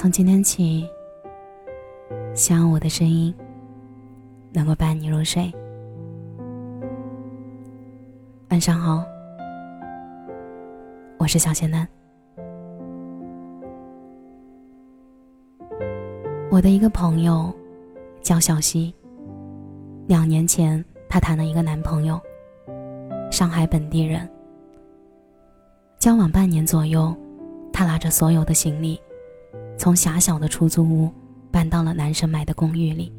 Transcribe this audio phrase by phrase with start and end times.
[0.00, 0.88] 从今天起，
[2.32, 3.34] 希望我的声音
[4.52, 5.52] 能够伴你入睡。
[8.50, 9.04] 晚上好，
[11.18, 11.84] 我是小仙男。
[16.48, 17.52] 我的一个朋友
[18.22, 18.94] 叫小溪，
[20.06, 22.20] 两年前她谈了一个男朋友，
[23.32, 24.30] 上海本地人。
[25.98, 27.12] 交往半年左右，
[27.72, 28.96] 她拿着所有的行李。
[29.78, 31.10] 从狭小的出租屋
[31.50, 33.12] 搬到了男生买的公寓里。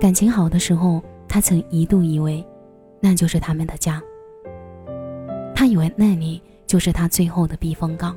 [0.00, 2.44] 感情好的时候，他曾一度以为，
[3.00, 4.02] 那就是他们的家。
[5.54, 8.16] 他以为那里就是他最后的避风港，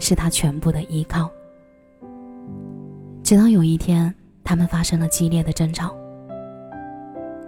[0.00, 1.30] 是他全部的依靠。
[3.22, 4.12] 直到有一天，
[4.42, 5.96] 他们发生了激烈的争吵。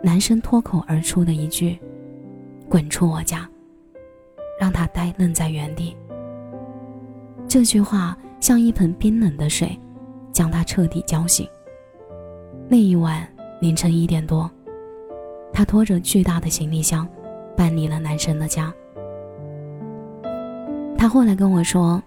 [0.00, 1.76] 男生脱口而出的一句
[2.70, 3.48] ：“滚出我家”，
[4.60, 5.96] 让他呆愣在原地。
[7.48, 9.78] 这句话像一盆冰冷的水，
[10.32, 11.48] 将他彻底浇醒。
[12.68, 13.26] 那一晚
[13.60, 14.50] 凌晨一点多，
[15.52, 17.08] 他拖着巨大的行李箱，
[17.56, 18.72] 搬离了男生的家。
[20.98, 22.02] 他后来跟我说，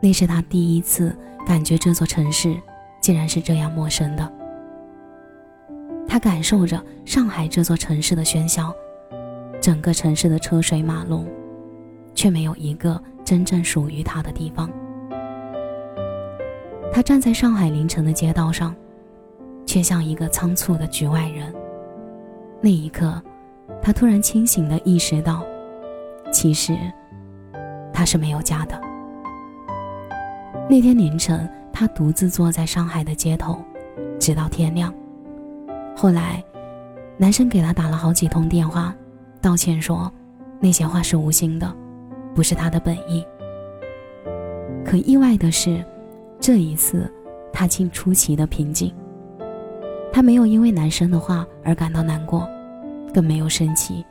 [0.00, 1.16] 那是他第一次
[1.46, 2.54] 感觉这座城市
[3.00, 4.30] 竟然是这样陌生的。
[6.06, 8.72] 他感受着上海这座城市的喧嚣，
[9.60, 11.26] 整个城市的车水马龙，
[12.14, 13.02] 却没有一个。
[13.26, 14.70] 真正属于他的地方。
[16.92, 18.72] 他站在上海凌晨的街道上，
[19.66, 21.52] 却像一个仓促的局外人。
[22.60, 23.20] 那一刻，
[23.82, 25.44] 他突然清醒地意识到，
[26.32, 26.78] 其实
[27.92, 28.80] 他是没有家的。
[30.70, 33.60] 那天凌晨，他独自坐在上海的街头，
[34.20, 34.94] 直到天亮。
[35.96, 36.42] 后来，
[37.18, 38.94] 男生给他打了好几通电话，
[39.42, 40.10] 道歉说
[40.60, 41.76] 那些话是无心的。
[42.36, 43.26] 不是他的本意。
[44.84, 45.82] 可意外的是，
[46.38, 47.10] 这一次
[47.50, 48.94] 他竟出奇的平静。
[50.12, 52.48] 他没有因为男生的话而感到难过，
[53.12, 54.04] 更没有生气。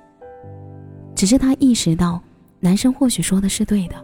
[1.15, 2.19] 只是他意识到，
[2.59, 3.95] 男生或许说的是对的，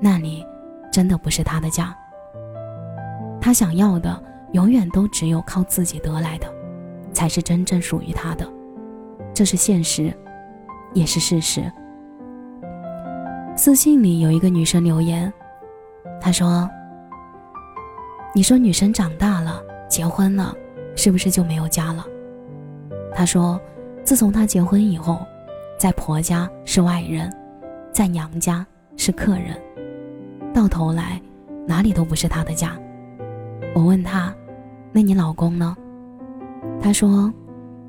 [0.00, 0.44] 那里
[0.92, 1.96] 真的不是他的家。
[3.40, 6.52] 他想要的，永远都只有靠自己得来的，
[7.12, 8.46] 才是真正属于他的。
[9.32, 10.12] 这是现实，
[10.92, 11.72] 也是事实。
[13.56, 15.30] 私信里有一个女生留言，
[16.18, 16.68] 她说
[18.34, 20.54] ：“你说女生长大了，结婚了，
[20.96, 22.06] 是不是就没有家了？”
[23.14, 23.60] 她说
[24.02, 25.20] ：“自从她结婚以后，
[25.78, 27.30] 在婆家是外人，
[27.92, 28.66] 在娘家
[28.96, 29.60] 是客人，
[30.54, 31.20] 到头来
[31.66, 32.78] 哪里都不是她的家。”
[33.76, 34.34] 我问她
[34.90, 35.76] ：“那你老公呢？”
[36.80, 37.30] 她说：“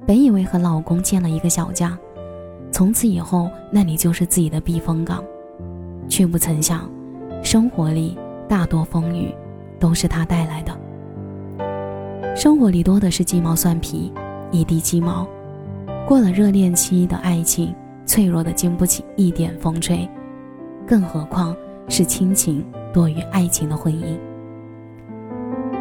[0.06, 1.98] 本以为和老公建了一个小家，
[2.74, 5.24] 从此以后那里就是自己的避风港。”
[6.07, 6.89] 却不曾想，
[7.44, 8.17] 生活里
[8.47, 9.34] 大多风雨
[9.79, 10.78] 都是他带来的。
[12.35, 14.12] 生活里多的是鸡毛蒜皮，
[14.51, 15.28] 一地鸡毛。
[16.07, 17.73] 过了热恋期的爱情，
[18.06, 20.07] 脆弱的经不起一点风吹，
[20.85, 21.56] 更何况
[21.88, 24.18] 是亲情多于爱情的婚姻。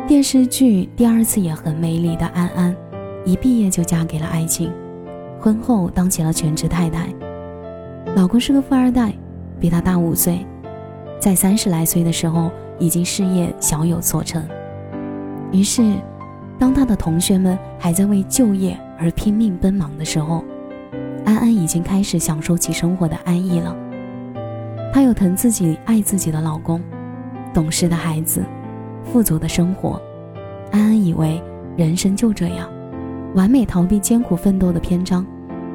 [0.06, 2.76] 电视剧《第二次也很美丽》的安安，
[3.24, 4.72] 一毕业就嫁给了爱情，
[5.40, 7.08] 婚后当起了全职太太，
[8.14, 9.12] 老公是个富二代。
[9.60, 10.44] 比他大五岁，
[11.20, 14.42] 在三十来岁的时候已经事业小有所成。
[15.52, 15.94] 于是，
[16.58, 20.42] 当他的同学们还在为就业而拼命奔忙的时候，
[21.24, 23.76] 安安已经开始享受起生活的安逸了。
[24.92, 26.80] 她有疼自己、爱自己的老公，
[27.52, 28.42] 懂事的孩子，
[29.04, 30.00] 富足的生活。
[30.72, 31.42] 安安以为
[31.76, 32.68] 人生就这样，
[33.34, 35.26] 完美逃避艰苦奋斗的篇章，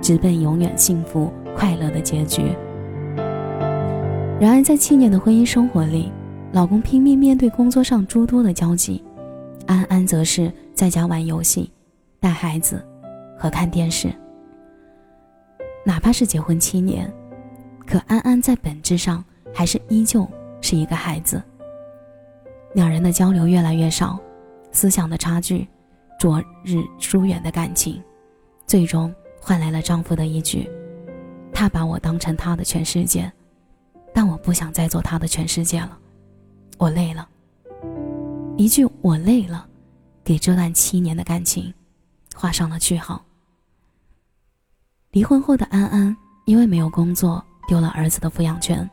[0.02, 2.44] 直奔永远幸福快乐的结局。
[4.38, 6.12] 然而，在七年的婚姻生活里，
[6.52, 9.02] 老公拼命面对工作上诸多的交集，
[9.66, 11.72] 安安则是在家玩游戏、
[12.20, 12.86] 带孩子
[13.38, 14.14] 和看电视。
[15.86, 17.12] 哪怕是结婚七年，
[17.88, 19.24] 可安安在本质上
[19.54, 20.28] 还是依旧
[20.60, 21.42] 是一个孩子。
[22.74, 24.20] 两人的交流越来越少，
[24.74, 25.66] 思想的差距
[26.20, 28.04] 昨日疏远的感情，
[28.68, 30.70] 最终换来了丈夫的一句
[31.54, 33.32] ：“他把我当成他的全世界。”
[34.46, 35.98] 不想再做他的全世界了，
[36.78, 37.28] 我累了。
[38.58, 39.68] 一句“我累了”，
[40.24, 41.74] 给这段七年的感情
[42.36, 43.26] 画上了句号。
[45.14, 46.16] 离婚后的安安，
[46.46, 48.88] 因为没有工作，丢了儿子的抚养权；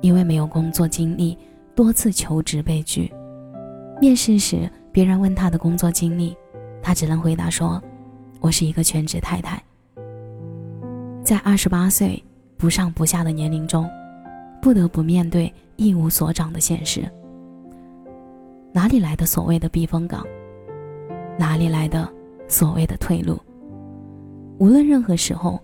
[0.00, 1.36] 因为没有工作经历，
[1.74, 3.12] 多次求职被拒。
[4.00, 6.36] 面试时，别人问他的工作经历，
[6.80, 7.82] 他只能回答说
[8.38, 9.60] ：“我是一个全职太太。”
[11.24, 12.22] 在二十八岁
[12.56, 13.90] 不上不下的年龄中。
[14.60, 17.08] 不得不面对一无所长的现实。
[18.72, 20.24] 哪里来的所谓的避风港？
[21.38, 22.08] 哪里来的
[22.48, 23.38] 所谓的退路？
[24.58, 25.60] 无论任何时候，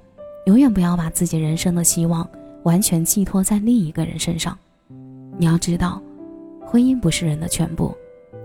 [0.47, 2.29] 永远不要把自己人生的希望
[2.63, 4.57] 完全寄托在另一个人身上。
[5.37, 6.01] 你要知道，
[6.65, 7.95] 婚姻不是人的全部，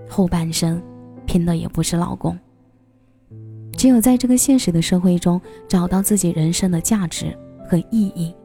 [0.07, 0.81] 后半生
[1.25, 2.37] 拼的也不是老公。
[3.77, 7.37] 只有在这个现实的社会中找到自己人生的价值
[7.69, 8.35] 和意义，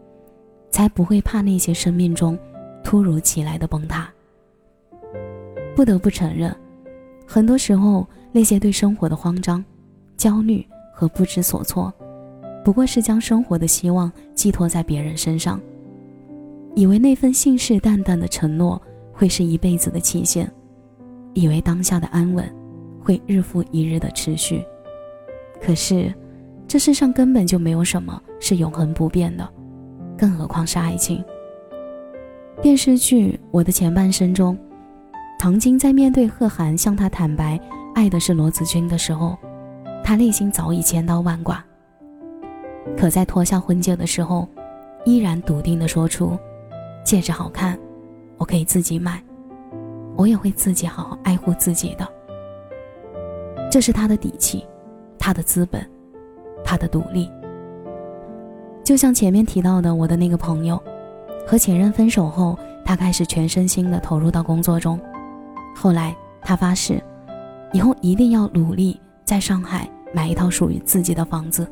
[0.75, 2.37] 才不会怕那些生命中
[2.83, 4.13] 突如其来的崩塌。
[5.77, 6.53] 不得不承认，
[7.25, 9.65] 很多时候那些对生活的慌张、
[10.17, 11.95] 焦虑和不知所措，
[12.65, 15.61] 不过是将生活的希望寄托在别人身上，
[16.75, 18.83] 以为那份信誓旦旦的承诺
[19.13, 20.53] 会是一辈子的期限，
[21.35, 22.53] 以为当下的安稳
[23.01, 24.61] 会日复一日的持续。
[25.63, 26.13] 可是，
[26.67, 29.49] 这世上根本就没有什么是永恒不变的，
[30.17, 31.25] 更何况是爱情。
[32.63, 34.57] 电视剧《我的前半生》中，
[35.39, 37.59] 唐晶在面对贺涵向他坦白
[37.95, 39.37] 爱的是罗子君的时候，
[40.03, 41.63] 他内心早已千刀万剐。
[42.97, 44.49] 可在脱下婚戒的时候，
[45.05, 46.39] 依然笃定地说出
[47.05, 47.79] ：“戒指好看，
[48.39, 49.23] 我可以自己买，
[50.17, 52.09] 我也会自己好好爱护自己的。”
[53.71, 54.65] 这是他的底气。
[55.17, 55.83] 他的资本，
[56.63, 57.31] 他的独立，
[58.85, 60.81] 就像前面提到的，我的那个朋友，
[61.47, 65.01] 和前任分手后，他开始全身心的投入到工作中。
[65.75, 67.03] 后来他发誓，
[67.73, 71.67] 以后一定要努力在上海买一套属于自己的房子，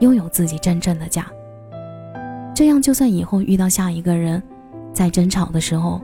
[0.00, 1.24] 拥有自己真正的家。
[2.52, 4.42] 这样，就算以后遇到下一个人，
[4.92, 6.00] 在争吵的时候，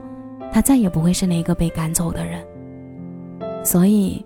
[0.53, 2.41] 他再也不会是那个被赶走的人。
[3.61, 4.25] 所以，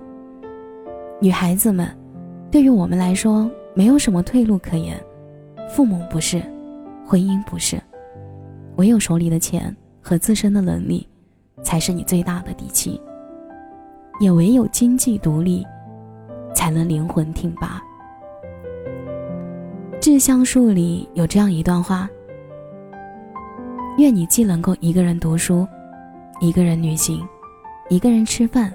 [1.20, 1.90] 女孩子们。
[2.52, 4.96] 对于我们来说，没有什么退路可言。
[5.70, 6.42] 父母不是，
[7.06, 7.82] 婚姻不是，
[8.76, 11.08] 唯有手里的钱和自身的能力，
[11.62, 13.02] 才是你最大的底气。
[14.20, 15.66] 也唯有经济独立，
[16.54, 17.82] 才能灵魂挺拔。
[20.00, 22.08] 志向树里有这样一段话：
[23.98, 25.68] 愿你既能够一个人读书，
[26.40, 27.28] 一个人旅行，
[27.90, 28.72] 一个人吃饭，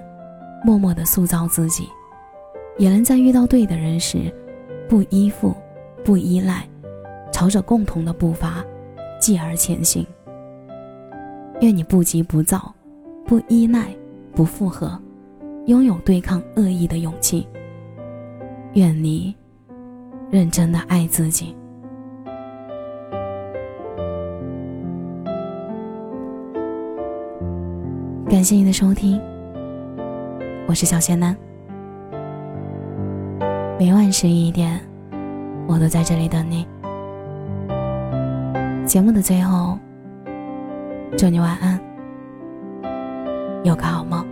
[0.65, 1.87] 默默的塑造自己。
[2.77, 4.33] 也能在遇到对的人时，
[4.87, 5.55] 不依附，
[6.03, 6.67] 不依赖，
[7.39, 8.61] 朝着共同的步伐，
[9.17, 10.05] 继而前行。
[11.61, 12.75] 愿你不急不躁，
[13.25, 13.95] 不依赖，
[14.35, 15.01] 不附和，
[15.67, 17.47] 拥有对抗恶意的勇气。
[18.73, 19.33] 愿你
[20.29, 21.55] 认真的爱自己。
[28.29, 29.17] 感谢你的收听，
[30.67, 31.33] 我是小仙男。
[33.79, 34.77] 每晚十一点，
[35.69, 36.67] 我都在这里等你。
[38.89, 39.77] 节目的最后，
[41.15, 41.79] 祝你晚安，
[43.63, 44.25] 有个好梦。